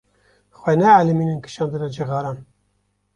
[0.59, 2.37] Xwe neelîmînin kişandina cixaran.